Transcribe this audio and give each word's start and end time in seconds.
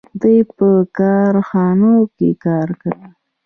دوی 0.21 0.39
په 0.57 0.67
کارخانو 0.97 1.93
کې 2.15 2.29
کار 2.43 2.69
کوي. 2.81 3.07